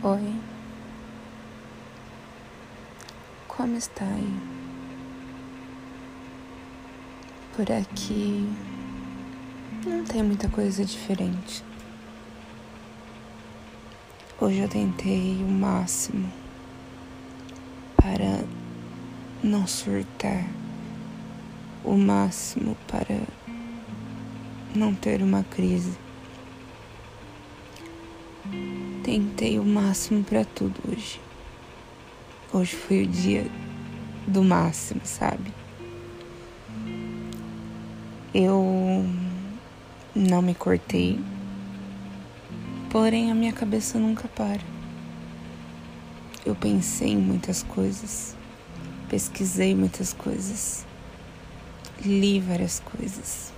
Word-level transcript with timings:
Oi. 0.00 0.40
Como 3.48 3.76
está 3.76 4.04
aí? 4.04 4.36
Por 7.56 7.66
aqui 7.72 8.48
não 9.84 10.04
tem 10.04 10.22
muita 10.22 10.48
coisa 10.48 10.84
diferente. 10.84 11.64
Hoje 14.40 14.60
eu 14.60 14.68
tentei 14.68 15.42
o 15.42 15.48
máximo 15.48 16.32
para 17.96 18.44
não 19.42 19.66
surtar, 19.66 20.44
o 21.82 21.96
máximo 21.96 22.76
para 22.86 23.20
não 24.76 24.94
ter 24.94 25.22
uma 25.22 25.42
crise. 25.42 25.98
Tentei 29.08 29.58
o 29.58 29.64
máximo 29.64 30.22
para 30.22 30.44
tudo 30.44 30.74
hoje. 30.86 31.18
Hoje 32.52 32.76
foi 32.76 33.04
o 33.04 33.06
dia 33.06 33.50
do 34.26 34.44
máximo, 34.44 35.00
sabe? 35.02 35.50
Eu 38.34 39.06
não 40.14 40.42
me 40.42 40.54
cortei, 40.54 41.18
porém 42.90 43.32
a 43.32 43.34
minha 43.34 43.50
cabeça 43.50 43.98
nunca 43.98 44.28
para. 44.28 44.60
Eu 46.44 46.54
pensei 46.54 47.12
em 47.12 47.16
muitas 47.16 47.62
coisas, 47.62 48.36
pesquisei 49.08 49.74
muitas 49.74 50.12
coisas, 50.12 50.84
li 52.04 52.40
várias 52.40 52.78
coisas. 52.80 53.54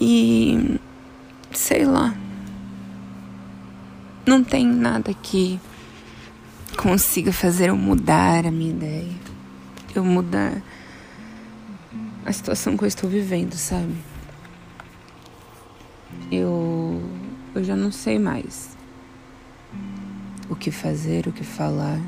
E 0.00 0.80
sei 1.52 1.84
lá. 1.84 2.15
Não 4.36 4.44
tem 4.44 4.66
nada 4.66 5.14
que 5.14 5.58
consiga 6.76 7.32
fazer 7.32 7.70
eu 7.70 7.76
mudar 7.76 8.44
a 8.44 8.50
minha 8.50 8.68
ideia. 8.68 9.14
Eu 9.94 10.04
mudar 10.04 10.60
a 12.22 12.30
situação 12.30 12.76
que 12.76 12.84
eu 12.84 12.86
estou 12.86 13.08
vivendo, 13.08 13.54
sabe? 13.54 13.94
Eu 16.30 17.02
eu 17.54 17.64
já 17.64 17.74
não 17.74 17.90
sei 17.90 18.18
mais 18.18 18.76
o 20.50 20.54
que 20.54 20.70
fazer, 20.70 21.26
o 21.26 21.32
que 21.32 21.42
falar. 21.42 21.98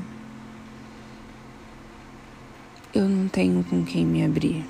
Eu 2.93 3.09
não 3.09 3.27
tenho 3.27 3.63
com 3.63 3.83
quem 3.83 4.05
me 4.05 4.23
abrir. 4.23 4.63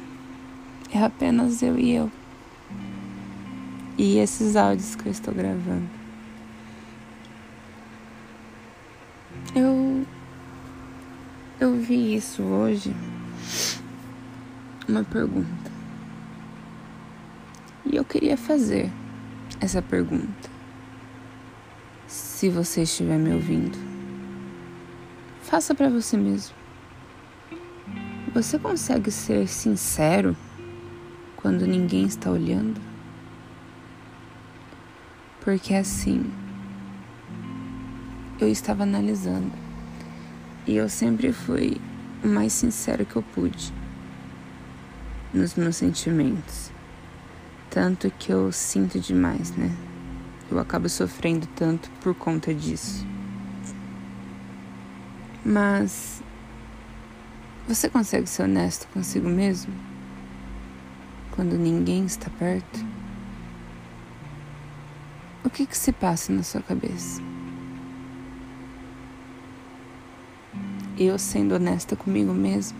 É 0.93 1.03
apenas 1.03 1.61
eu 1.61 1.77
e 1.77 1.93
eu. 1.93 2.09
E 3.97 4.17
esses 4.17 4.55
áudios 4.55 4.95
que 4.95 5.07
eu 5.07 5.11
estou 5.11 5.33
gravando. 5.33 5.98
Eu 9.55 10.05
eu 11.59 11.75
vi 11.75 12.16
isso 12.16 12.41
hoje. 12.41 12.95
Uma 14.88 15.03
pergunta. 15.03 15.69
E 17.86 17.97
eu 17.97 18.05
queria 18.05 18.38
fazer 18.38 18.89
essa 19.59 19.81
pergunta. 19.81 20.49
Se 22.08 22.49
você 22.49 22.83
estiver 22.83 23.17
me 23.17 23.33
ouvindo, 23.33 23.77
faça 25.41 25.75
para 25.75 25.89
você 25.89 26.16
mesmo. 26.16 26.55
Você 28.33 28.58
consegue 28.58 29.11
ser 29.11 29.45
sincero 29.47 30.38
quando 31.36 31.67
ninguém 31.67 32.05
está 32.05 32.31
olhando? 32.31 32.80
Porque 35.41 35.73
assim, 35.73 36.31
eu 38.39 38.49
estava 38.49 38.83
analisando. 38.83 39.51
E 40.65 40.75
eu 40.75 40.87
sempre 40.87 41.33
fui 41.33 41.80
o 42.23 42.27
mais 42.27 42.53
sincero 42.53 43.05
que 43.05 43.15
eu 43.15 43.23
pude 43.23 43.73
nos 45.33 45.55
meus 45.55 45.75
sentimentos. 45.75 46.71
Tanto 47.69 48.09
que 48.11 48.31
eu 48.31 48.52
sinto 48.52 48.99
demais, 48.99 49.52
né? 49.52 49.75
Eu 50.49 50.58
acabo 50.59 50.89
sofrendo 50.89 51.47
tanto 51.55 51.89
por 52.02 52.15
conta 52.15 52.53
disso. 52.53 53.05
Mas 55.45 56.21
você 57.67 57.89
consegue 57.89 58.27
ser 58.27 58.43
honesto 58.43 58.87
consigo 58.93 59.30
mesmo? 59.30 59.73
Quando 61.31 61.58
ninguém 61.58 62.05
está 62.05 62.30
perto? 62.31 62.85
O 65.43 65.49
que 65.49 65.65
que 65.65 65.77
se 65.77 65.91
passa 65.91 66.33
na 66.33 66.43
sua 66.43 66.61
cabeça? 66.61 67.21
Eu 71.05 71.17
sendo 71.17 71.55
honesta 71.55 71.95
comigo 71.95 72.33
mesmo, 72.33 72.77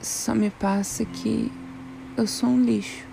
só 0.00 0.34
me 0.34 0.50
passa 0.50 1.04
que 1.04 1.50
eu 2.16 2.26
sou 2.26 2.48
um 2.48 2.60
lixo. 2.60 3.06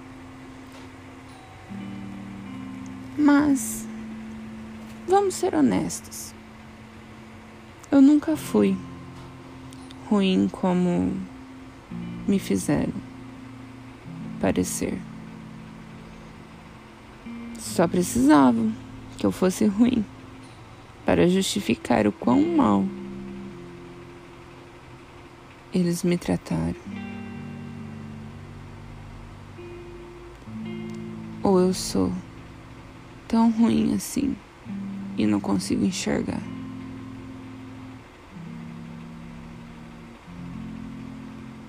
Mas 3.18 3.88
vamos 5.08 5.36
ser 5.36 5.54
honestos. 5.54 6.34
Eu 7.92 8.02
nunca 8.02 8.36
fui 8.36 8.76
ruim 10.10 10.50
como 10.52 11.16
me 12.28 12.40
fizeram 12.40 12.94
parecer. 14.40 15.00
Só 17.60 17.88
precisavam 17.88 18.74
que 19.18 19.26
eu 19.26 19.32
fosse 19.32 19.66
ruim 19.66 20.04
para 21.12 21.28
justificar 21.28 22.08
o 22.08 22.12
quão 22.14 22.42
mal 22.56 22.86
eles 25.74 26.06
me 26.06 26.18
trataram. 26.18 26.80
Ou 31.44 31.60
eu 31.60 31.74
sou 31.74 32.14
tão 33.28 33.52
ruim 33.52 33.94
assim 33.94 34.38
e 35.18 35.28
não 35.28 35.42
consigo 35.42 35.84
enxergar. 35.84 36.42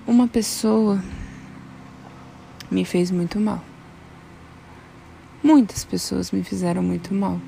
Uma 0.07 0.25
pessoa 0.25 1.03
me 2.71 2.85
fez 2.85 3.11
muito 3.11 3.41
mal. 3.41 3.61
Muitas 5.43 5.83
pessoas 5.83 6.31
me 6.31 6.45
fizeram 6.45 6.81
muito 6.81 7.13
mal 7.13 7.41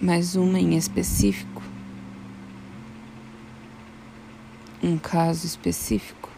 mas 0.00 0.36
uma 0.36 0.58
em 0.58 0.76
específico, 0.76 1.62
um 4.82 4.98
caso 4.98 5.46
específico, 5.46 6.30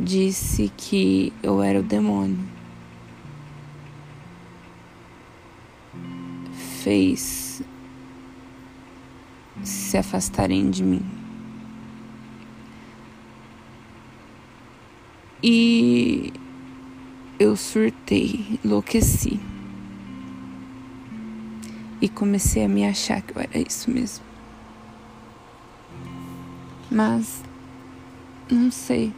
disse 0.00 0.72
que 0.76 1.32
eu 1.42 1.62
era 1.62 1.80
o 1.80 1.82
demônio. 1.82 2.38
Fez 6.82 7.62
se 9.62 9.96
afastarem 9.96 10.70
de 10.70 10.82
mim. 10.82 11.02
E 15.42 16.32
eu 17.38 17.54
surtei, 17.56 18.58
enlouqueci 18.64 19.38
e 22.04 22.08
comecei 22.10 22.62
a 22.62 22.68
me 22.68 22.84
achar 22.84 23.22
que 23.22 23.34
eu 23.34 23.40
era 23.40 23.58
isso 23.58 23.90
mesmo. 23.90 24.22
Mas 26.90 27.42
não 28.50 28.70
sei. 28.70 29.10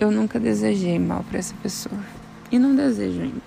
Eu 0.00 0.10
nunca 0.10 0.40
desejei 0.40 0.98
mal 0.98 1.22
para 1.22 1.38
essa 1.38 1.54
pessoa 1.56 2.02
e 2.50 2.58
não 2.58 2.74
desejo 2.74 3.20
ainda. 3.20 3.42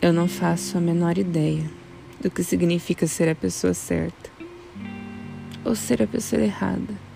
Eu 0.00 0.14
não 0.14 0.26
faço 0.26 0.78
a 0.78 0.80
menor 0.80 1.18
ideia 1.18 1.70
do 2.18 2.30
que 2.30 2.42
significa 2.42 3.06
ser 3.06 3.28
a 3.28 3.34
pessoa 3.34 3.74
certa 3.74 4.30
ou 5.62 5.74
ser 5.74 6.02
a 6.02 6.06
pessoa 6.06 6.40
errada. 6.40 7.11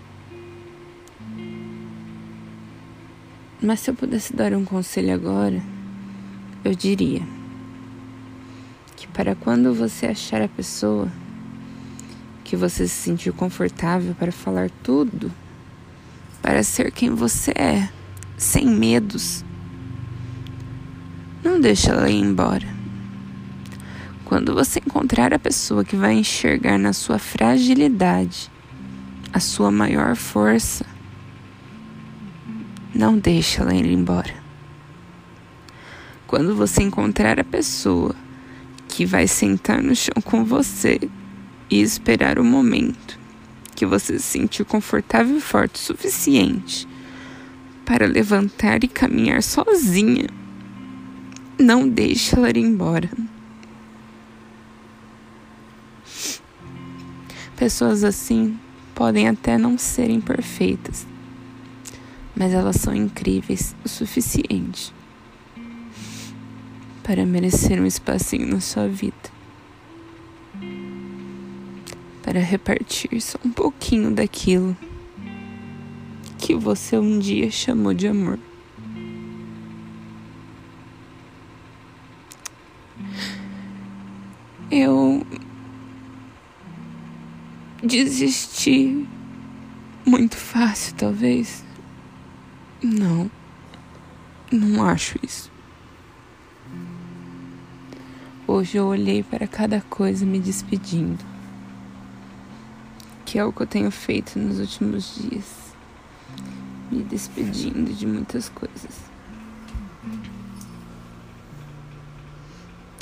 Mas 3.60 3.80
se 3.80 3.90
eu 3.90 3.94
pudesse 3.94 4.34
dar 4.34 4.52
um 4.52 4.64
conselho 4.64 5.14
agora, 5.14 5.62
eu 6.64 6.74
diria 6.74 7.22
que 8.96 9.06
para 9.06 9.34
quando 9.34 9.72
você 9.72 10.06
achar 10.06 10.42
a 10.42 10.48
pessoa 10.48 11.10
que 12.44 12.54
você 12.54 12.86
se 12.86 12.94
sentiu 12.94 13.32
confortável 13.32 14.14
para 14.14 14.30
falar 14.30 14.70
tudo, 14.82 15.32
para 16.42 16.62
ser 16.62 16.92
quem 16.92 17.10
você 17.10 17.50
é, 17.52 17.88
sem 18.36 18.66
medos, 18.66 19.44
não 21.42 21.60
deixe 21.60 21.90
ela 21.90 22.10
ir 22.10 22.20
embora. 22.20 22.66
Quando 24.24 24.54
você 24.54 24.80
encontrar 24.80 25.32
a 25.32 25.38
pessoa 25.38 25.84
que 25.84 25.96
vai 25.96 26.14
enxergar 26.14 26.78
na 26.78 26.92
sua 26.92 27.18
fragilidade 27.18 28.50
a 29.32 29.40
sua 29.40 29.70
maior 29.70 30.16
força, 30.16 30.84
Não 32.96 33.18
deixe 33.18 33.60
ela 33.60 33.74
ir 33.74 33.92
embora. 33.92 34.34
Quando 36.26 36.56
você 36.56 36.82
encontrar 36.82 37.38
a 37.38 37.44
pessoa 37.44 38.16
que 38.88 39.04
vai 39.04 39.28
sentar 39.28 39.82
no 39.82 39.94
chão 39.94 40.14
com 40.24 40.42
você 40.42 40.98
e 41.68 41.82
esperar 41.82 42.38
o 42.38 42.44
momento 42.44 43.20
que 43.74 43.84
você 43.84 44.18
se 44.18 44.24
sentir 44.24 44.64
confortável 44.64 45.36
e 45.36 45.42
forte 45.42 45.74
o 45.74 45.78
suficiente 45.78 46.88
para 47.84 48.06
levantar 48.06 48.82
e 48.82 48.88
caminhar 48.88 49.42
sozinha, 49.42 50.28
não 51.58 51.86
deixe 51.86 52.34
ela 52.34 52.48
ir 52.48 52.56
embora. 52.56 53.10
Pessoas 57.58 58.02
assim 58.02 58.58
podem 58.94 59.28
até 59.28 59.58
não 59.58 59.76
serem 59.76 60.18
perfeitas, 60.18 61.06
mas 62.36 62.52
elas 62.52 62.76
são 62.76 62.94
incríveis 62.94 63.74
o 63.82 63.88
suficiente 63.88 64.92
para 67.02 67.24
merecer 67.24 67.80
um 67.80 67.86
espacinho 67.86 68.46
na 68.46 68.60
sua 68.60 68.86
vida. 68.86 69.14
Para 72.22 72.40
repartir 72.40 73.20
só 73.22 73.38
um 73.44 73.50
pouquinho 73.50 74.10
daquilo 74.10 74.76
que 76.36 76.54
você 76.54 76.98
um 76.98 77.18
dia 77.18 77.50
chamou 77.50 77.94
de 77.94 78.08
amor. 78.08 78.38
Eu 84.70 85.24
desisti 87.82 89.06
muito 90.04 90.36
fácil, 90.36 90.94
talvez. 90.96 91.65
Não, 92.88 93.28
não 94.52 94.84
acho 94.84 95.18
isso. 95.20 95.50
Hoje 98.46 98.78
eu 98.78 98.86
olhei 98.86 99.24
para 99.24 99.48
cada 99.48 99.80
coisa 99.80 100.24
me 100.24 100.38
despedindo, 100.38 101.18
que 103.24 103.40
é 103.40 103.44
o 103.44 103.52
que 103.52 103.62
eu 103.62 103.66
tenho 103.66 103.90
feito 103.90 104.38
nos 104.38 104.60
últimos 104.60 105.16
dias, 105.16 105.74
me 106.88 107.02
despedindo 107.02 107.92
de 107.92 108.06
muitas 108.06 108.48
coisas. 108.48 109.00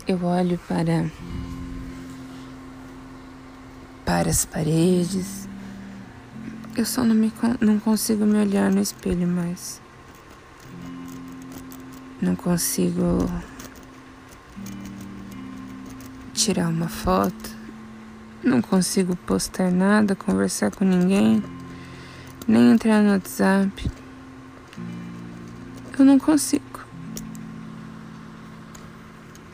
Eu 0.08 0.24
olho 0.24 0.58
para 0.66 1.10
para 4.06 4.30
as 4.30 4.46
paredes. 4.46 5.43
Eu 6.76 6.84
só 6.84 7.04
não, 7.04 7.14
me, 7.14 7.32
não 7.60 7.78
consigo 7.78 8.26
me 8.26 8.36
olhar 8.36 8.68
no 8.68 8.80
espelho 8.80 9.28
mais. 9.28 9.80
Não 12.20 12.34
consigo 12.34 13.30
tirar 16.32 16.68
uma 16.68 16.88
foto. 16.88 17.54
Não 18.42 18.60
consigo 18.60 19.14
postar 19.14 19.70
nada, 19.70 20.16
conversar 20.16 20.72
com 20.72 20.84
ninguém, 20.84 21.42
nem 22.46 22.72
entrar 22.72 23.02
no 23.02 23.10
WhatsApp. 23.10 23.90
Eu 25.96 26.04
não 26.04 26.18
consigo. 26.18 26.80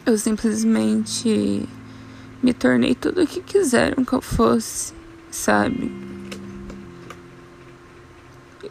Eu 0.07 0.17
simplesmente 0.17 1.69
me 2.43 2.55
tornei 2.55 2.95
tudo 2.95 3.23
o 3.23 3.27
que 3.27 3.43
quiseram 3.43 4.05
que 4.05 4.13
eu 4.15 4.23
fosse, 4.23 4.95
sabe? 5.31 6.10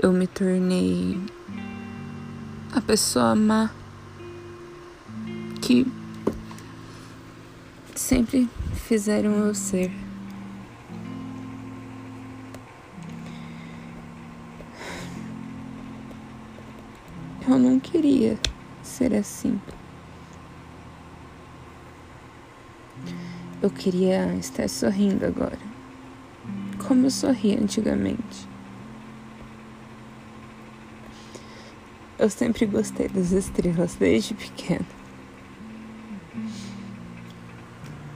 Eu 0.10 0.14
me 0.14 0.26
tornei 0.26 1.22
a 2.74 2.82
pessoa 2.82 3.36
má 3.36 3.70
que 5.62 5.86
sempre 7.96 8.50
fizeram 8.74 9.34
eu 9.34 9.54
ser. 9.54 9.92
Eu 17.48 17.60
não 17.60 17.80
queria 17.80 18.36
ser 18.82 19.14
assim. 19.14 19.62
Eu 23.62 23.70
queria 23.70 24.34
estar 24.40 24.68
sorrindo 24.68 25.24
agora, 25.24 25.60
como 26.88 27.06
eu 27.06 27.12
sorria 27.12 27.62
antigamente. 27.62 28.50
Eu 32.20 32.30
sempre 32.30 32.66
gostei 32.66 33.08
das 33.08 33.32
estrelas 33.32 33.96
desde 33.96 34.34
pequena. 34.34 34.86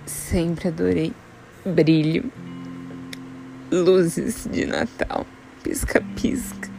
Sempre 0.06 0.68
adorei 0.68 1.14
brilho, 1.66 2.30
luzes 3.72 4.46
de 4.52 4.66
Natal, 4.66 5.26
pisca-pisca. 5.64 6.70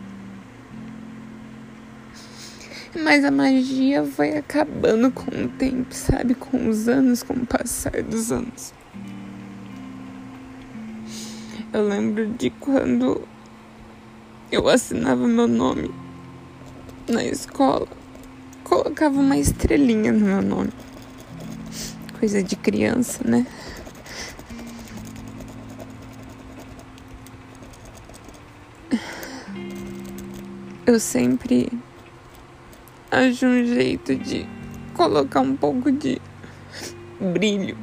Mas 3.03 3.25
a 3.25 3.31
magia 3.31 4.03
vai 4.03 4.37
acabando 4.37 5.11
com 5.11 5.31
o 5.31 5.49
tempo, 5.49 5.95
sabe? 5.95 6.35
Com 6.35 6.69
os 6.69 6.89
anos, 6.89 7.23
com 7.23 7.33
o 7.33 7.47
passar 7.47 8.03
dos 8.03 8.31
anos. 8.31 8.75
Eu 11.73 11.89
lembro 11.89 12.27
de 12.27 12.51
quando 12.51 13.27
eu 14.53 14.69
assinava 14.69 15.27
meu 15.27 15.49
nome 15.49 16.04
na 17.09 17.25
escola, 17.25 17.87
colocava 18.63 19.19
uma 19.19 19.37
estrelinha 19.37 20.13
no 20.13 20.27
meu 20.27 20.43
nome. 20.43 20.73
Coisa 22.19 22.43
de 22.43 22.57
criança, 22.57 23.21
né? 23.25 23.47
Eu 30.87 31.01
sempre 31.01 31.73
acho 33.11 33.47
um 33.47 33.65
jeito 33.65 34.15
de 34.17 34.47
colocar 34.93 35.41
um 35.41 35.57
pouco 35.57 35.91
de 35.91 36.21
brilho 37.33 37.77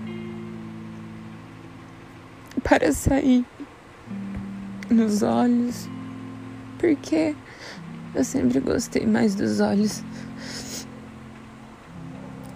para 2.63 2.91
sair 2.93 3.43
nos 4.89 5.23
olhos, 5.23 5.89
porque 6.77 7.35
eu 8.13 8.23
sempre 8.23 8.59
gostei 8.59 9.05
mais 9.05 9.35
dos 9.35 9.59
olhos. 9.59 10.03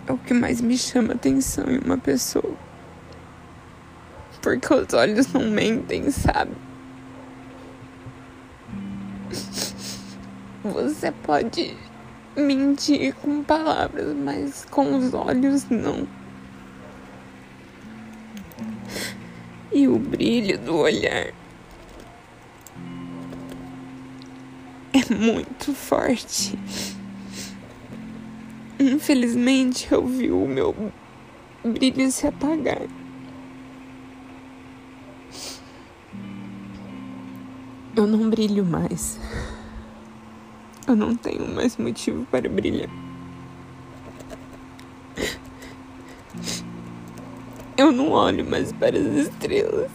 É 0.07 0.11
o 0.11 0.17
que 0.17 0.33
mais 0.33 0.61
me 0.61 0.77
chama 0.77 1.13
atenção 1.13 1.65
em 1.69 1.79
uma 1.79 1.97
pessoa. 1.97 2.55
Porque 4.41 4.73
os 4.73 4.93
olhos 4.93 5.31
não 5.33 5.49
mentem, 5.49 6.11
sabe? 6.11 6.51
Você 10.63 11.11
pode 11.11 11.75
mentir 12.35 13.15
com 13.15 13.43
palavras, 13.43 14.15
mas 14.15 14.65
com 14.69 14.97
os 14.97 15.13
olhos 15.13 15.69
não. 15.69 16.07
E 19.71 19.87
o 19.87 19.97
brilho 19.97 20.59
do 20.59 20.75
olhar 20.77 21.33
muito 25.13 25.73
forte. 25.73 26.57
Infelizmente, 28.79 29.87
eu 29.91 30.05
vi 30.05 30.31
o 30.31 30.47
meu 30.47 30.91
brilho 31.63 32.11
se 32.11 32.27
apagar. 32.27 32.81
Eu 37.95 38.05
não 38.05 38.29
brilho 38.29 38.65
mais. 38.65 39.19
Eu 40.87 40.95
não 40.95 41.15
tenho 41.15 41.47
mais 41.47 41.77
motivo 41.77 42.25
para 42.25 42.47
brilhar. 42.49 42.89
Eu 47.77 47.91
não 47.91 48.11
olho 48.11 48.45
mais 48.49 48.71
para 48.71 48.97
as 48.97 49.27
estrelas, 49.27 49.91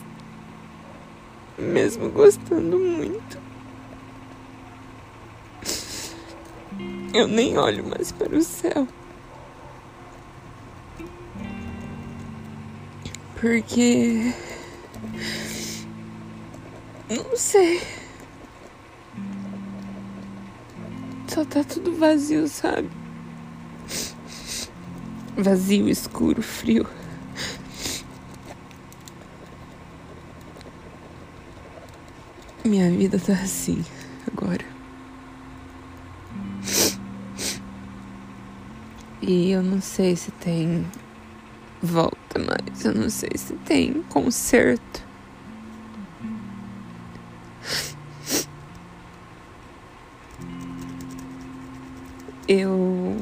mesmo 1.59 2.11
gostando 2.11 2.79
muito. 2.79 3.40
Eu 7.13 7.27
nem 7.27 7.59
olho 7.59 7.85
mais 7.85 8.13
para 8.13 8.37
o 8.37 8.43
céu. 8.43 8.87
Porque. 13.41 14.33
Não 17.09 17.37
sei. 17.37 17.83
Só 21.27 21.45
tá 21.45 21.65
tudo 21.65 21.97
vazio, 21.97 22.47
sabe? 22.47 22.91
Vazio, 25.37 25.89
escuro, 25.89 26.43
frio. 26.43 26.87
Minha 32.65 32.91
vida 32.91 33.19
tá 33.19 33.33
assim 33.33 33.85
agora. 34.31 34.70
E 39.33 39.53
eu 39.53 39.63
não 39.63 39.81
sei 39.81 40.17
se 40.17 40.33
tem 40.33 40.85
volta 41.81 42.37
mais, 42.37 42.85
eu 42.85 42.93
não 42.93 43.09
sei 43.09 43.31
se 43.37 43.55
tem 43.65 44.03
conserto. 44.09 45.05
Eu 52.49 53.17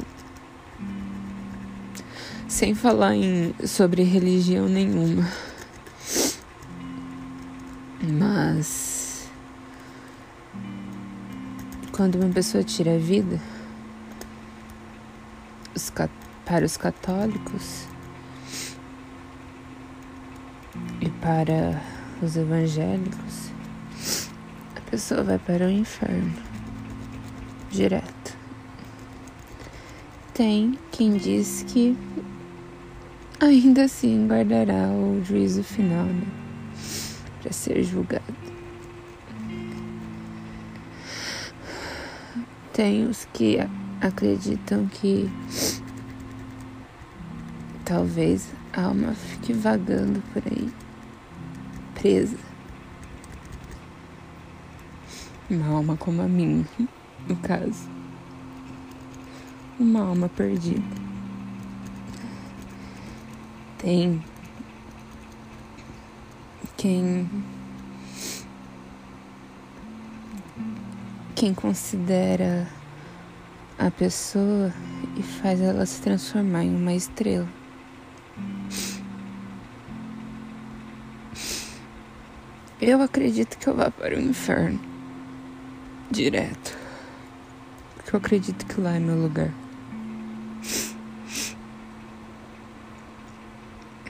sem 2.49 2.75
falar 2.75 3.15
em 3.15 3.55
sobre 3.67 4.03
religião 4.03 4.67
nenhuma. 4.67 5.29
Mas 8.03 9.29
quando 11.93 12.15
uma 12.15 12.31
pessoa 12.33 12.65
tira 12.65 12.95
a 12.95 12.99
vida, 12.99 13.39
os, 15.79 15.93
para 16.45 16.67
os 16.67 16.77
católicos 16.77 17.87
e 21.01 21.09
para 21.09 21.81
os 22.21 22.37
evangélicos, 22.37 23.53
a 24.75 24.81
pessoa 24.91 25.23
vai 25.23 25.39
para 25.39 25.67
o 25.67 25.71
inferno 25.71 26.35
direto. 27.71 28.37
Tem 30.35 30.77
quem 30.91 31.17
diz 31.17 31.65
que 31.69 31.97
ainda 33.39 33.85
assim 33.85 34.27
guardará 34.27 34.89
o 34.89 35.23
juízo 35.25 35.63
final 35.63 36.07
né, 36.07 36.27
para 37.41 37.53
ser 37.53 37.83
julgado. 37.85 38.25
Tem 42.73 43.07
os 43.07 43.27
que 43.33 43.59
acreditam 44.01 44.87
que 44.87 45.29
talvez 47.89 48.53
a 48.75 48.83
alma 48.83 49.15
fique 49.15 49.55
vagando 49.55 50.23
por 50.35 50.43
aí, 50.47 50.71
presa. 51.95 52.37
Uma 55.49 55.69
alma 55.69 55.97
como 55.97 56.21
a 56.21 56.29
minha, 56.29 56.69
no 57.27 57.37
caso. 57.37 57.89
Uma 59.81 60.03
alma 60.03 60.29
perdida. 60.29 60.83
Tem 63.79 64.23
quem 66.77 67.27
quem 71.35 71.55
considera 71.55 72.69
a 73.79 73.91
pessoa 73.91 74.75
e 75.17 75.23
faz 75.23 75.59
ela 75.63 75.87
se 75.87 76.03
transformar 76.03 76.65
em 76.65 76.77
uma 76.77 76.93
estrela. 76.93 77.58
Eu 82.89 83.03
acredito 83.03 83.59
que 83.59 83.67
eu 83.67 83.77
vá 83.77 83.91
para 83.91 84.17
o 84.17 84.19
inferno 84.19 84.81
direto. 86.11 86.75
Porque 87.95 88.17
eu 88.17 88.19
acredito 88.19 88.65
que 88.65 88.81
lá 88.81 88.95
é 88.95 88.99
meu 88.99 89.15
lugar. 89.15 89.53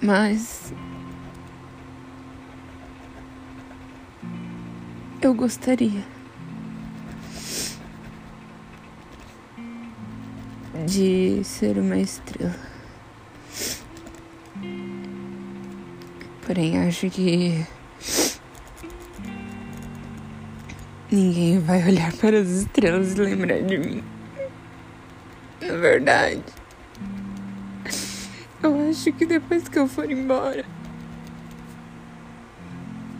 Mas 0.00 0.72
eu 5.20 5.34
gostaria 5.34 6.04
de 10.86 11.42
ser 11.42 11.78
uma 11.78 11.98
estrela. 11.98 12.54
Porém, 16.46 16.78
acho 16.78 17.10
que 17.10 17.66
ninguém 21.10 21.58
vai 21.58 21.82
olhar 21.86 22.12
para 22.14 22.38
as 22.40 22.48
estrelas 22.48 23.14
e 23.14 23.20
lembrar 23.20 23.60
de 23.62 23.78
mim. 23.78 24.04
Na 25.60 25.76
verdade. 25.76 26.42
Eu 28.62 28.90
acho 28.90 29.12
que 29.12 29.24
depois 29.24 29.68
que 29.68 29.78
eu 29.78 29.86
for 29.86 30.10
embora, 30.10 30.64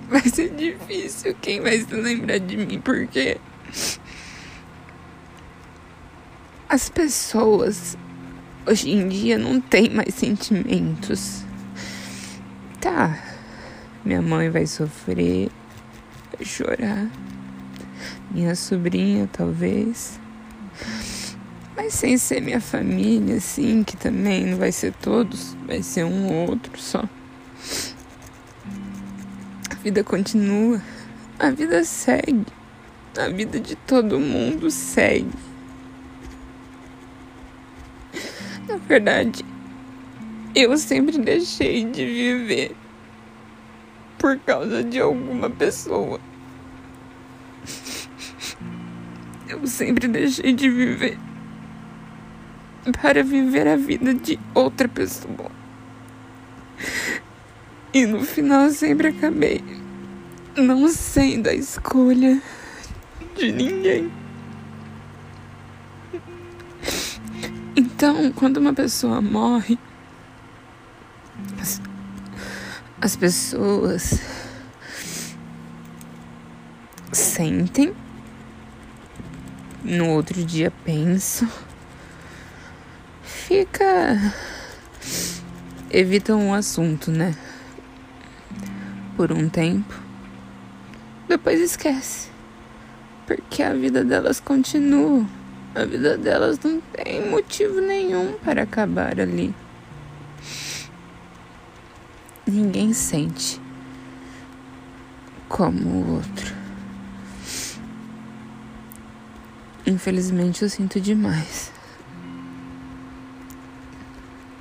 vai 0.09 0.23
ser 0.23 0.51
difícil 0.51 1.35
quem 1.41 1.61
vai 1.61 1.79
se 1.79 1.95
lembrar 1.95 2.39
de 2.39 2.57
mim, 2.57 2.81
porque 2.81 3.39
as 6.69 6.89
pessoas 6.89 7.97
hoje 8.67 8.91
em 8.91 9.09
dia 9.09 9.39
não 9.39 9.61
têm 9.61 9.91
mais 9.91 10.15
sentimentos. 10.15 11.45
Tá, 12.81 13.19
minha 14.05 14.21
mãe 14.23 14.51
vai 14.51 14.67
sofrer, 14.67 15.51
vai 16.37 16.45
chorar, 16.45 17.09
minha 18.31 18.55
sobrinha 18.55 19.29
talvez. 19.33 20.19
Mas 21.77 21.95
sem 21.95 22.19
ser 22.19 22.43
minha 22.43 22.61
família, 22.61 23.37
assim, 23.37 23.85
que 23.85 23.97
também 23.97 24.47
não 24.47 24.59
vai 24.59 24.73
ser 24.73 24.93
todos, 24.95 25.57
vai 25.67 25.83
ser 25.83 26.05
um 26.05 26.27
ou 26.27 26.51
outro 26.51 26.77
só. 26.81 27.05
A 29.71 29.75
vida 29.77 30.03
continua, 30.03 30.83
a 31.39 31.51
vida 31.51 31.85
segue, 31.85 32.47
a 33.17 33.29
vida 33.29 33.61
de 33.61 33.77
todo 33.77 34.19
mundo 34.19 34.71
segue. 34.71 35.31
Na 38.69 38.77
verdade, 38.77 39.45
eu 40.55 40.77
sempre 40.77 41.17
deixei 41.19 41.85
de 41.85 42.05
viver 42.05 42.77
por 44.19 44.37
causa 44.41 44.83
de 44.83 44.99
alguma 44.99 45.49
pessoa. 45.49 46.21
Eu 49.61 49.67
sempre 49.67 50.07
deixei 50.07 50.53
de 50.53 50.71
viver 50.71 51.19
para 53.01 53.23
viver 53.23 53.67
a 53.67 53.77
vida 53.77 54.15
de 54.15 54.39
outra 54.55 54.89
pessoa. 54.89 55.51
E 57.93 58.07
no 58.07 58.23
final 58.23 58.71
sempre 58.71 59.09
acabei 59.09 59.63
não 60.57 60.89
sendo 60.89 61.49
a 61.49 61.55
escolha 61.55 62.41
de 63.37 63.53
ninguém. 63.53 64.11
Então, 67.77 68.33
quando 68.33 68.57
uma 68.59 68.75
pessoa 68.75 69.21
morre, 69.21 69.79
as, 71.61 71.81
as 73.01 73.17
pessoas 73.17 74.21
sentem, 77.13 77.95
no 79.89 80.11
outro 80.11 80.45
dia 80.45 80.71
pensam 80.85 81.49
fica. 83.49 84.35
Evitam 85.91 86.39
um 86.39 86.53
assunto, 86.53 87.11
né? 87.11 87.35
Por 89.17 89.33
um 89.33 89.49
tempo. 89.49 89.95
Depois 91.27 91.59
esquece. 91.59 92.29
Porque 93.27 93.63
a 93.63 93.73
vida 93.73 94.05
delas 94.05 94.39
continua. 94.39 95.25
A 95.75 95.85
vida 95.87 96.19
delas 96.19 96.59
não 96.61 96.81
tem 96.93 97.31
motivo 97.31 97.81
nenhum 97.81 98.35
para 98.45 98.63
acabar 98.63 99.19
ali. 99.19 99.55
Ninguém 102.47 102.93
sente 102.93 103.61
como 105.49 105.89
o 105.89 106.15
outro. 106.17 106.58
Infelizmente 109.89 110.63
eu 110.63 110.69
sinto 110.69 111.01
demais. 111.01 111.73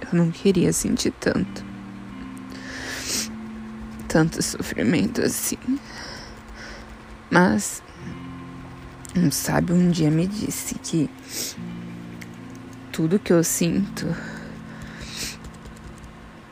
Eu 0.01 0.17
não 0.17 0.31
queria 0.31 0.71
sentir 0.71 1.11
tanto. 1.19 1.65
Tanto 4.07 4.41
sofrimento 4.41 5.21
assim. 5.21 5.57
Mas 7.29 7.83
um 9.13 9.29
sábio 9.29 9.75
um 9.75 9.91
dia 9.91 10.09
me 10.09 10.25
disse 10.25 10.75
que 10.75 11.09
tudo 12.93 13.19
que 13.19 13.33
eu 13.33 13.43
sinto, 13.43 14.07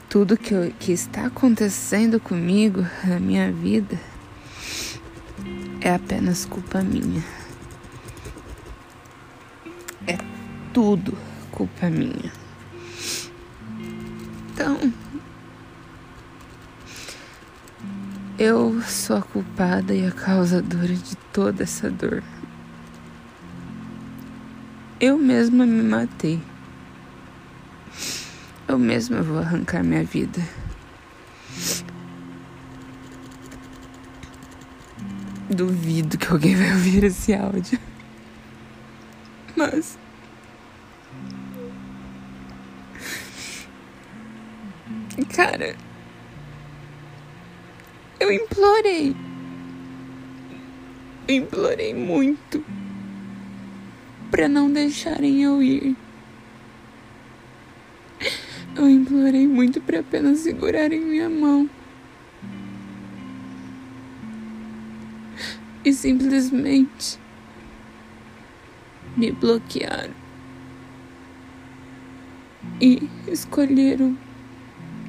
tudo 0.10 0.36
que, 0.36 0.54
eu, 0.54 0.74
que 0.78 0.92
está 0.92 1.28
acontecendo 1.28 2.20
comigo 2.20 2.86
na 3.06 3.22
minha 3.22 3.50
vida 3.54 3.98
é 5.80 5.94
apenas 5.94 6.44
culpa 6.44 6.82
minha. 6.82 7.45
Tudo 10.76 11.18
culpa 11.54 11.90
minha. 11.90 12.34
Então, 14.52 14.92
eu 18.38 18.82
sou 18.82 19.16
a 19.16 19.22
culpada 19.22 19.96
e 19.96 20.06
a 20.06 20.12
causadora 20.12 20.94
de 20.94 21.16
toda 21.32 21.64
essa 21.64 21.90
dor. 21.90 22.22
Eu 25.00 25.18
mesma 25.18 25.66
me 25.66 25.82
matei. 25.82 26.42
eu 28.68 28.78
mesma 28.78 29.22
vou 29.22 29.40
arrancar 29.40 29.82
minha 29.82 30.04
vida. 30.04 30.42
Duvido 35.50 36.18
que 36.18 36.28
alguém 36.30 36.54
vai 36.54 36.74
ouvir 36.74 37.06
esse 37.06 37.34
áudio. 37.34 37.80
Mas. 39.56 40.05
Cara. 45.36 45.76
Eu 48.18 48.32
implorei. 48.32 49.14
Eu 51.28 51.36
implorei 51.36 51.94
muito 51.94 52.64
para 54.32 54.48
não 54.48 54.72
deixarem 54.72 55.44
eu 55.44 55.62
ir. 55.62 55.98
Eu 58.78 58.90
implorei 58.90 59.46
muito 59.46 59.82
para 59.82 60.00
apenas 60.00 60.40
segurarem 60.40 61.02
minha 61.02 61.30
mão. 61.30 61.70
E 65.84 65.92
simplesmente 65.92 67.20
me 69.18 69.34
bloquearam. 69.34 70.14
E 72.80 73.10
escolheram 73.28 74.18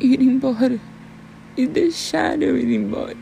ir 0.01 0.21
embora 0.21 0.79
e 1.57 1.67
deixar 1.67 2.41
eu 2.43 2.57
ir 2.57 2.75
embora. 2.75 3.17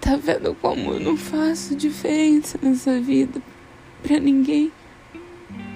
Tá 0.00 0.16
vendo 0.16 0.54
como 0.54 0.92
eu 0.92 1.00
não 1.00 1.16
faço 1.16 1.74
diferença 1.74 2.58
nessa 2.62 3.00
vida 3.00 3.42
pra 4.02 4.20
ninguém? 4.20 4.72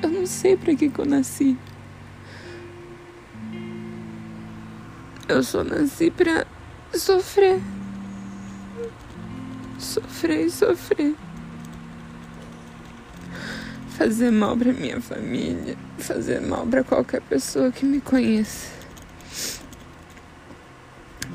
Eu 0.02 0.08
não 0.08 0.24
sei 0.24 0.56
pra 0.56 0.74
que, 0.74 0.88
que 0.88 0.98
eu 0.98 1.04
nasci. 1.04 1.56
Eu 5.28 5.42
só 5.42 5.62
nasci 5.62 6.10
pra 6.10 6.46
sofrer. 6.94 7.60
Sofrer 9.78 10.46
e 10.46 10.50
sofrer. 10.50 11.14
Fazer 14.00 14.30
mal 14.30 14.56
pra 14.56 14.72
minha 14.72 14.98
família. 14.98 15.76
Fazer 15.98 16.40
mal 16.40 16.66
pra 16.66 16.82
qualquer 16.82 17.20
pessoa 17.20 17.70
que 17.70 17.84
me 17.84 18.00
conheça. 18.00 18.72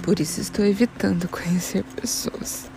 Por 0.01 0.19
isso 0.19 0.41
estou 0.41 0.65
evitando 0.65 1.27
conhecer 1.27 1.83
pessoas. 1.95 2.67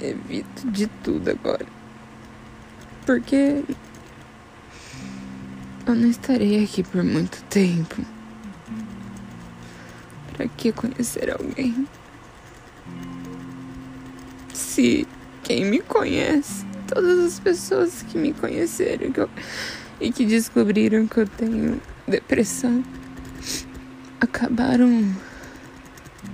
Evito 0.00 0.70
de 0.70 0.86
tudo 1.04 1.28
agora. 1.28 1.66
Porque 3.04 3.62
eu 5.86 5.94
não 5.94 6.08
estarei 6.08 6.64
aqui 6.64 6.82
por 6.82 7.04
muito 7.04 7.44
tempo. 7.50 8.02
Para 10.32 10.48
que 10.48 10.72
conhecer 10.72 11.30
alguém? 11.30 11.86
Se 14.54 15.06
quem 15.42 15.66
me 15.66 15.80
conhece, 15.82 16.67
todas 16.88 17.18
as 17.24 17.38
pessoas 17.38 18.02
que 18.02 18.18
me 18.18 18.32
conheceram 18.32 19.12
que 19.12 19.20
eu, 19.20 19.30
e 20.00 20.10
que 20.10 20.24
descobriram 20.24 21.06
que 21.06 21.20
eu 21.20 21.28
tenho 21.28 21.80
depressão, 22.06 22.82
acabaram 24.20 25.14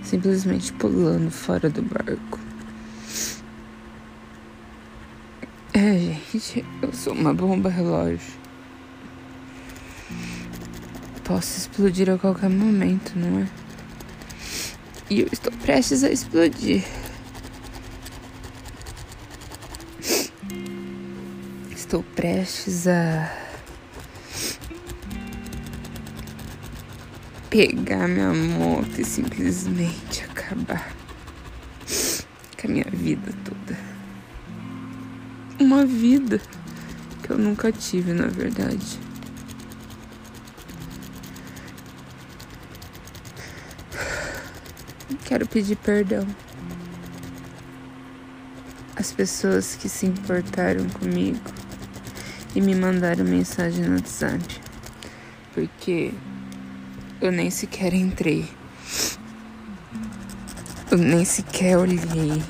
simplesmente 0.02 0.72
pulando 0.72 1.30
fora 1.30 1.68
do 1.68 1.82
barco. 1.82 2.40
É, 5.72 6.16
gente, 6.32 6.64
eu 6.80 6.92
sou 6.92 7.12
uma 7.12 7.34
bomba 7.34 7.68
relógio 7.68 8.44
posso 11.24 11.58
explodir 11.58 12.10
a 12.10 12.18
qualquer 12.18 12.50
momento, 12.50 13.14
não 13.16 13.40
é? 13.40 13.48
E 15.10 15.20
eu 15.20 15.28
estou 15.32 15.52
prestes 15.52 16.04
a 16.04 16.10
explodir. 16.10 16.84
Estou 21.94 22.12
prestes 22.16 22.88
a 22.88 23.32
pegar 27.48 28.08
minha 28.08 28.34
moto 28.34 29.00
e 29.00 29.04
simplesmente 29.04 30.24
acabar 30.24 30.92
com 32.60 32.66
a 32.66 32.70
minha 32.72 32.90
vida 32.90 33.32
toda. 33.44 33.78
Uma 35.60 35.86
vida 35.86 36.40
que 37.22 37.30
eu 37.30 37.38
nunca 37.38 37.70
tive, 37.70 38.12
na 38.12 38.26
verdade. 38.26 38.98
Quero 45.24 45.46
pedir 45.46 45.76
perdão 45.76 46.26
às 48.96 49.12
pessoas 49.12 49.76
que 49.76 49.88
se 49.88 50.06
importaram 50.06 50.88
comigo 50.88 51.63
e 52.54 52.60
me 52.60 52.74
mandaram 52.74 53.24
mensagem 53.24 53.84
no 53.84 53.96
WhatsApp, 53.96 54.60
porque 55.52 56.12
eu 57.20 57.32
nem 57.32 57.50
sequer 57.50 57.92
entrei, 57.92 58.48
eu 60.90 60.98
nem 60.98 61.24
sequer 61.24 61.76
olhei, 61.76 62.42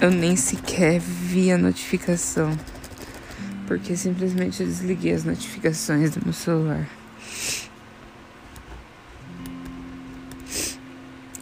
eu 0.00 0.10
nem 0.10 0.36
sequer 0.36 1.00
vi 1.00 1.50
a 1.50 1.56
notificação, 1.56 2.58
porque 3.66 3.96
simplesmente 3.96 4.60
eu 4.60 4.66
desliguei 4.66 5.12
as 5.12 5.24
notificações 5.24 6.10
do 6.10 6.20
meu 6.22 6.34
celular. 6.34 6.86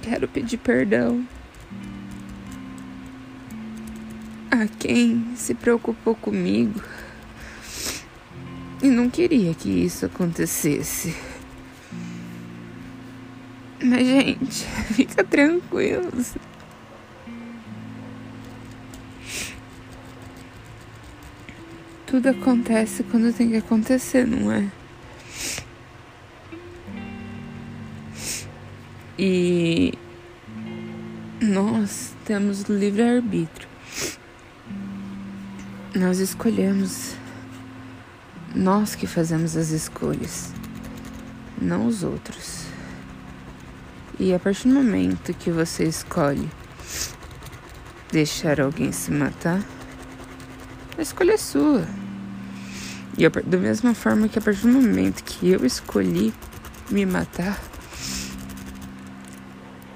Quero 0.01 0.29
pedir 0.29 0.59
perdão 0.59 1.27
quem 4.79 5.35
se 5.37 5.55
preocupou 5.55 6.15
comigo 6.15 6.81
e 8.83 8.89
não 8.89 9.11
queria 9.11 9.55
que 9.55 9.69
isso 9.69 10.07
acontecesse. 10.07 11.15
Mas, 13.83 14.07
gente, 14.07 14.65
fica 14.95 15.25
tranquilos. 15.25 16.35
Tudo 22.07 22.29
acontece 22.29 23.03
quando 23.03 23.33
tem 23.33 23.51
que 23.51 23.57
acontecer, 23.57 24.27
não 24.27 24.51
é? 24.51 24.71
E 29.19 29.93
nós 31.41 32.15
temos 32.25 32.63
livre-arbítrio. 32.63 33.58
Nós 35.99 36.21
escolhemos. 36.21 37.17
Nós 38.55 38.95
que 38.95 39.05
fazemos 39.05 39.57
as 39.57 39.71
escolhas, 39.71 40.53
não 41.61 41.89
os 41.89 42.05
outros. 42.05 42.67
E 44.17 44.33
a 44.33 44.39
partir 44.39 44.69
do 44.69 44.75
momento 44.75 45.35
que 45.35 45.51
você 45.51 45.83
escolhe 45.83 46.49
deixar 48.13 48.61
alguém 48.61 48.93
se 48.93 49.11
matar, 49.11 49.61
a 50.97 51.03
escolha 51.03 51.33
é 51.33 51.37
sua. 51.37 51.85
E 53.19 53.29
da 53.29 53.59
mesma 53.59 53.93
forma 53.93 54.29
que 54.29 54.39
a 54.39 54.43
partir 54.43 54.63
do 54.63 54.69
momento 54.69 55.25
que 55.25 55.51
eu 55.51 55.67
escolhi 55.67 56.33
me 56.89 57.05
matar, 57.05 57.61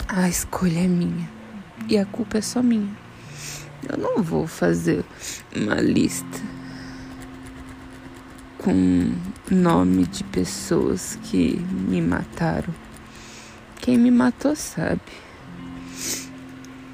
a 0.08 0.28
escolha 0.28 0.80
é 0.80 0.88
minha 0.88 1.30
e 1.88 1.96
a 1.96 2.04
culpa 2.04 2.38
é 2.38 2.42
só 2.42 2.60
minha. 2.60 3.01
Eu 3.88 3.96
não 3.98 4.22
vou 4.22 4.46
fazer 4.46 5.04
uma 5.54 5.74
lista 5.74 6.40
com 8.58 9.12
nome 9.50 10.06
de 10.06 10.22
pessoas 10.24 11.18
que 11.24 11.56
me 11.58 12.00
mataram. 12.00 12.72
Quem 13.80 13.98
me 13.98 14.10
matou 14.10 14.54
sabe. 14.54 15.00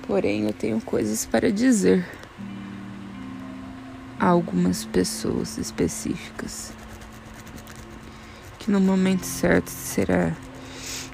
Porém, 0.07 0.47
eu 0.47 0.53
tenho 0.55 0.81
coisas 0.81 1.27
para 1.27 1.53
dizer 1.53 2.07
a 4.19 4.27
algumas 4.27 4.87
pessoas 4.87 5.59
específicas 5.59 6.73
que 8.59 8.71
no 8.71 8.81
momento 8.81 9.25
certo 9.25 9.69
será 9.69 10.35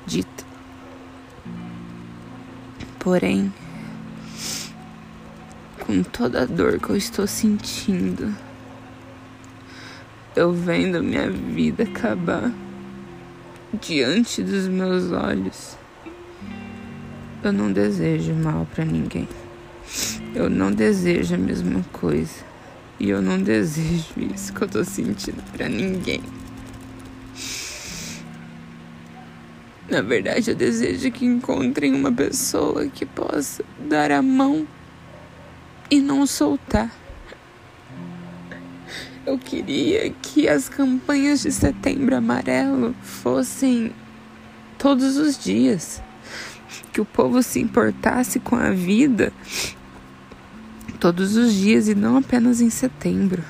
dito. 0.07 0.47
Porém, 3.01 3.53
com 5.87 6.03
toda 6.03 6.43
a 6.43 6.45
dor 6.47 6.79
que 6.79 6.91
eu 6.91 6.97
estou 6.97 7.27
sentindo, 7.27 8.35
eu 10.35 10.53
vendo 10.53 11.03
minha 11.03 11.31
vida 11.31 11.85
acabar 11.85 12.51
diante 13.81 14.43
dos 14.43 14.67
meus 14.67 15.13
olhos. 15.13 15.77
Eu 17.43 17.53
não 17.53 17.71
desejo 17.71 18.33
mal 18.33 18.67
para 18.75 18.85
ninguém. 18.85 19.29
Eu 20.35 20.49
não 20.49 20.73
desejo 20.73 21.35
a 21.35 21.39
mesma 21.39 21.85
coisa. 21.93 22.43
E 22.99 23.11
eu 23.11 23.21
não 23.21 23.43
desejo 23.43 24.15
isso 24.35 24.53
que 24.55 24.63
eu 24.63 24.69
tô 24.69 24.85
sentindo 24.85 25.43
pra 25.53 25.69
ninguém. 25.69 26.23
Na 29.91 30.01
verdade, 30.01 30.51
eu 30.51 30.57
desejo 30.57 31.11
que 31.13 31.27
encontrem 31.27 31.93
uma 31.93 32.11
pessoa 32.11 32.87
que 32.87 33.05
possa 33.05 33.63
dar 33.79 34.11
a 34.11 34.23
mão 34.23 34.67
e 35.95 36.01
não 36.01 36.27
soltar. 36.27 36.91
Eu 39.25 39.39
queria 39.39 40.11
que 40.11 40.49
as 40.49 40.69
campanhas 40.69 41.41
de 41.43 41.53
Setembro 41.53 42.17
Amarelo 42.17 42.95
fossem 43.03 43.93
todos 44.77 45.17
os 45.17 45.39
dias. 45.39 46.03
Que 46.93 47.01
o 47.01 47.05
povo 47.05 47.43
se 47.43 47.61
importasse 47.61 48.39
com 48.41 48.57
a 48.57 48.71
vida 48.71 49.33
todos 51.01 51.37
os 51.37 51.53
dias 51.53 51.87
e 51.89 51.95
não 51.95 52.17
apenas 52.17 52.61
em 52.61 52.71
setembro. 52.71 53.43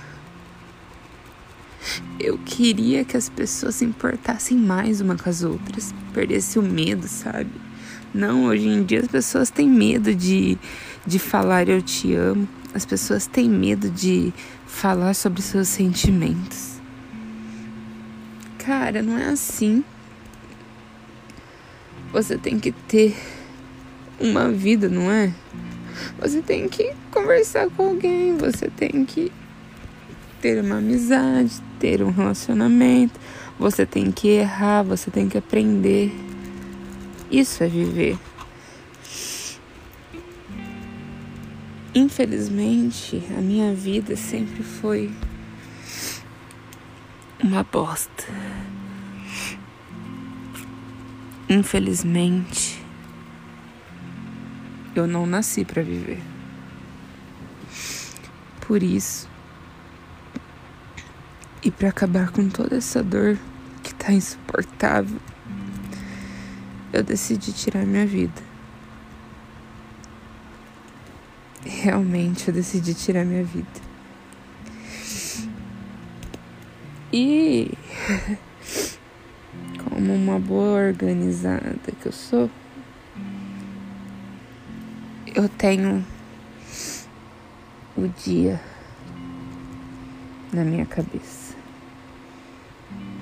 Eu 2.18 2.38
queria 2.38 3.04
que 3.04 3.16
as 3.16 3.28
pessoas 3.28 3.76
se 3.76 3.84
importassem 3.84 4.56
mais 4.56 5.00
uma 5.00 5.16
com 5.16 5.28
as 5.28 5.42
outras, 5.42 5.94
perdesse 6.12 6.58
o 6.58 6.62
medo, 6.62 7.06
sabe? 7.06 7.50
Não, 8.12 8.44
hoje 8.44 8.68
em 8.68 8.82
dia 8.82 9.00
as 9.00 9.08
pessoas 9.08 9.50
têm 9.50 9.68
medo 9.68 10.14
de, 10.14 10.56
de 11.06 11.18
falar 11.18 11.68
eu 11.68 11.82
te 11.82 12.14
amo, 12.14 12.48
as 12.72 12.84
pessoas 12.84 13.26
têm 13.26 13.48
medo 13.48 13.90
de 13.90 14.32
falar 14.66 15.14
sobre 15.14 15.42
seus 15.42 15.68
sentimentos. 15.68 16.80
Cara, 18.58 19.02
não 19.02 19.18
é 19.18 19.26
assim. 19.26 19.84
Você 22.12 22.38
tem 22.38 22.58
que 22.58 22.72
ter 22.72 23.14
uma 24.20 24.50
vida, 24.50 24.88
não 24.88 25.10
é? 25.10 25.32
Você 26.18 26.40
tem 26.40 26.68
que 26.68 26.92
conversar 27.10 27.68
com 27.70 27.88
alguém, 27.88 28.36
você 28.36 28.68
tem 28.68 29.04
que 29.04 29.30
ter 30.40 30.62
uma 30.62 30.78
amizade, 30.78 31.60
ter 31.78 32.02
um 32.02 32.10
relacionamento, 32.10 33.18
você 33.58 33.86
tem 33.86 34.10
que 34.10 34.28
errar, 34.28 34.82
você 34.82 35.10
tem 35.10 35.28
que 35.28 35.38
aprender. 35.38 36.12
Isso 37.34 37.64
é 37.64 37.66
viver. 37.66 38.16
Infelizmente, 41.92 43.20
a 43.36 43.40
minha 43.40 43.74
vida 43.74 44.14
sempre 44.14 44.62
foi 44.62 45.12
uma 47.42 47.64
bosta. 47.64 48.22
Infelizmente, 51.48 52.80
eu 54.94 55.08
não 55.08 55.26
nasci 55.26 55.64
para 55.64 55.82
viver. 55.82 56.22
Por 58.60 58.80
isso, 58.80 59.28
e 61.64 61.70
para 61.72 61.88
acabar 61.88 62.30
com 62.30 62.48
toda 62.48 62.76
essa 62.76 63.02
dor 63.02 63.36
que 63.82 63.92
tá 63.92 64.12
insuportável, 64.12 65.18
eu 66.94 67.02
decidi 67.02 67.52
tirar 67.52 67.84
minha 67.84 68.06
vida. 68.06 68.54
realmente 71.84 72.48
eu 72.48 72.54
decidi 72.54 72.94
tirar 72.94 73.24
minha 73.24 73.44
vida. 73.44 73.66
E 77.12 77.70
como 79.84 80.14
uma 80.14 80.38
boa 80.38 80.86
organizada 80.86 81.92
que 82.00 82.06
eu 82.06 82.12
sou, 82.12 82.50
eu 85.34 85.48
tenho 85.48 86.04
o 87.96 88.08
dia 88.08 88.60
na 90.52 90.64
minha 90.64 90.86
cabeça. 90.86 91.54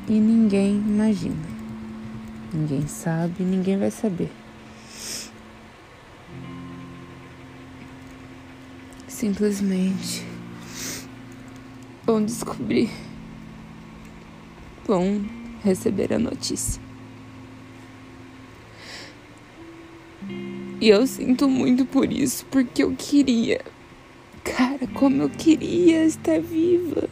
E 0.08 0.12
ninguém 0.12 0.76
imagina. 0.76 1.51
Ninguém 2.52 2.86
sabe, 2.86 3.42
ninguém 3.42 3.78
vai 3.78 3.90
saber. 3.90 4.30
simplesmente 9.22 10.26
vão 12.04 12.24
descobrir, 12.24 12.90
vão 14.84 15.24
receber 15.62 16.12
a 16.12 16.18
notícia. 16.18 16.82
E 20.80 20.88
eu 20.88 21.06
sinto 21.06 21.48
muito 21.48 21.86
por 21.86 22.12
isso, 22.12 22.44
porque 22.46 22.82
eu 22.82 22.92
queria, 22.98 23.60
cara, 24.42 24.88
como 24.88 25.22
eu 25.22 25.30
queria 25.30 26.04
estar 26.04 26.40
viva. 26.40 27.08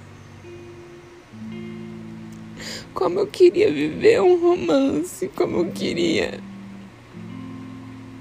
Como 3.00 3.18
eu 3.18 3.26
queria 3.26 3.72
viver 3.72 4.20
um 4.20 4.38
romance, 4.38 5.26
como 5.28 5.56
eu 5.56 5.72
queria 5.72 6.38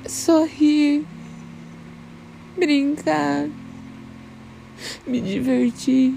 sorrir, 0.08 1.06
brincar 2.58 3.50
me 5.06 5.20
divertir. 5.20 6.16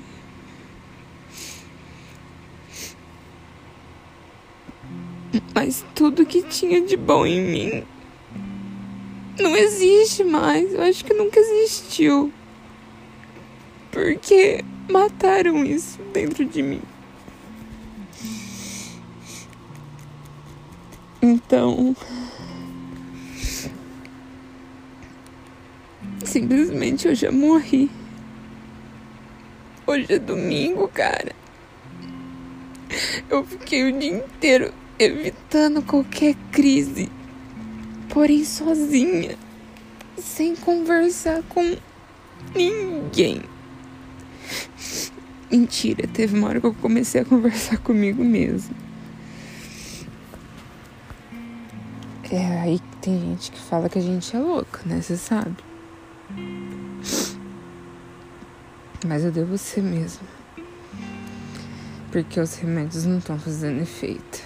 Mas 5.53 5.85
tudo 5.92 6.25
que 6.25 6.42
tinha 6.42 6.81
de 6.83 6.96
bom 6.96 7.27
em 7.27 7.40
mim 7.40 7.85
não 9.40 9.57
existe 9.57 10.22
mais. 10.22 10.72
Eu 10.72 10.83
acho 10.83 11.05
que 11.05 11.12
nunca 11.12 11.40
existiu. 11.40 12.33
Porque 13.90 14.64
mataram 14.88 15.64
isso 15.64 15.98
dentro 16.12 16.44
de 16.44 16.62
mim. 16.62 16.81
Então. 21.23 21.95
Simplesmente 26.25 27.07
eu 27.07 27.15
já 27.15 27.31
morri. 27.31 27.89
Hoje 29.87 30.15
é 30.15 30.19
domingo, 30.19 30.89
cara. 30.89 31.33
Eu 33.31 33.45
fiquei 33.45 33.89
o 33.89 33.99
dia 33.99 34.17
inteiro 34.17 34.75
evitando 34.99 35.81
qualquer 35.83 36.35
crise, 36.51 37.09
porém 38.09 38.45
sozinha, 38.45 39.37
sem 40.19 40.57
conversar 40.57 41.43
com 41.45 41.77
ninguém. 42.55 43.43
Mentira, 45.51 46.07
teve 46.09 46.37
uma 46.37 46.49
hora 46.49 46.61
que 46.61 46.67
eu 46.67 46.75
comecei 46.75 47.21
a 47.21 47.25
conversar 47.25 47.79
comigo 47.79 48.25
mesmo. 48.25 48.75
É 52.33 52.61
aí 52.61 52.79
que 52.79 52.97
tem 53.03 53.21
gente 53.21 53.53
que 53.53 53.61
fala 53.61 53.90
que 53.90 53.99
a 53.99 54.03
gente 54.03 54.35
é 54.35 54.38
louca, 54.38 54.81
né? 54.87 55.03
Você 55.03 55.18
sabe. 55.18 55.55
Mas 59.07 59.23
eu 59.23 59.31
devo 59.31 59.59
ser 59.59 59.83
mesmo. 59.83 60.27
Porque 62.11 62.40
os 62.40 62.55
remédios 62.57 63.05
não 63.05 63.18
estão 63.18 63.38
fazendo 63.38 63.83
efeito. 63.83 64.40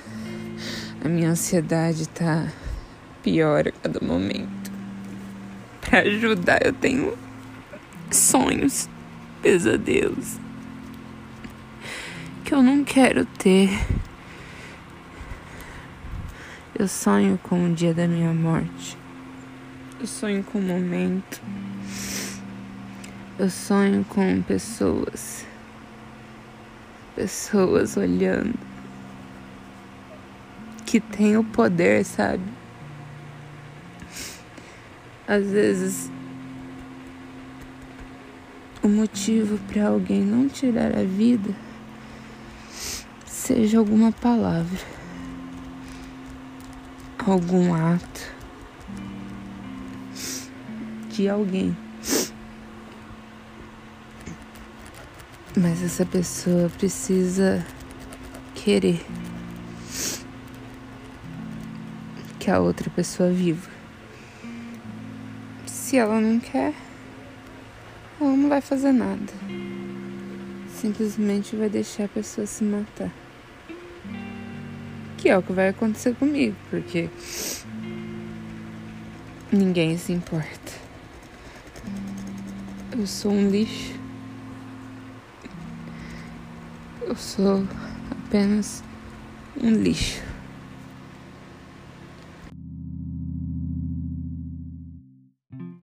A 1.04 1.08
minha 1.08 1.30
ansiedade 1.30 2.08
tá 2.08 2.52
pior 3.22 3.68
a 3.68 3.70
cada 3.70 4.04
momento. 4.04 4.72
Para 5.80 6.00
ajudar, 6.00 6.66
eu 6.66 6.72
tenho 6.72 7.16
sonhos, 8.10 8.88
pesadelos 9.40 10.40
que 12.46 12.54
eu 12.54 12.62
não 12.62 12.84
quero 12.84 13.26
ter. 13.26 13.68
Eu 16.78 16.88
sonho 16.88 17.38
com 17.42 17.70
o 17.70 17.74
dia 17.74 17.94
da 17.94 18.06
minha 18.06 18.32
morte. 18.34 18.98
Eu 19.98 20.06
sonho 20.06 20.44
com 20.44 20.58
o 20.58 20.62
momento 20.62 21.40
eu 23.38 23.50
sonho 23.50 24.02
com 24.02 24.40
pessoas, 24.40 25.46
pessoas 27.14 27.94
olhando, 27.98 28.58
que 30.86 30.98
tem 31.00 31.36
o 31.36 31.44
poder, 31.44 32.02
sabe? 32.02 32.42
Às 35.28 35.44
vezes, 35.50 36.10
o 38.82 38.88
motivo 38.88 39.58
para 39.70 39.88
alguém 39.88 40.22
não 40.22 40.48
tirar 40.48 40.96
a 40.96 41.04
vida 41.04 41.54
seja 43.26 43.78
alguma 43.78 44.12
palavra, 44.12 44.80
algum 47.32 47.74
ato 47.74 48.34
de 51.10 51.28
alguém. 51.28 51.76
Mas 55.56 55.82
essa 55.82 56.04
pessoa 56.04 56.68
precisa 56.68 57.64
querer 58.54 59.04
que 62.38 62.50
a 62.50 62.60
outra 62.60 62.90
pessoa 62.90 63.30
viva. 63.30 63.70
Se 65.66 65.96
ela 65.96 66.20
não 66.20 66.38
quer, 66.38 66.74
ela 68.20 68.36
não 68.36 68.48
vai 68.48 68.60
fazer 68.60 68.92
nada. 68.92 69.32
simplesmente 70.68 71.56
vai 71.56 71.68
deixar 71.70 72.04
a 72.04 72.08
pessoa 72.08 72.46
se 72.46 72.62
matar. 72.62 73.25
Que 75.26 75.30
é 75.30 75.36
o 75.36 75.42
que 75.42 75.52
vai 75.52 75.70
acontecer 75.70 76.14
comigo, 76.14 76.54
porque 76.70 77.10
ninguém 79.50 79.98
se 79.98 80.12
importa. 80.12 80.72
Eu 82.96 83.04
sou 83.08 83.32
um 83.32 83.50
lixo. 83.50 83.92
Eu 87.02 87.16
sou 87.16 87.66
apenas 88.08 88.84
um 89.60 89.70
lixo. 89.70 90.25